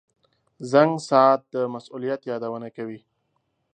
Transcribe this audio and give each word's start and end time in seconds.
•زنګ 0.71 0.91
ساعت 1.09 1.41
د 1.53 1.55
مسؤلیت 1.73 2.21
یادونه 2.31 2.67
کوي. 2.77 2.99